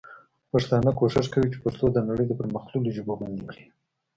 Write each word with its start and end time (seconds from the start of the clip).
پښتانه 0.51 0.91
کوښښ 0.97 1.27
کوي 1.33 1.47
چي 1.53 1.57
پښتو 1.65 1.85
د 1.91 1.97
نړۍ 2.09 2.25
د 2.27 2.31
پر 2.39 2.47
مختللو 2.55 2.93
ژبو 2.97 3.17
غوندي 3.19 3.45
کړي. 3.51 3.65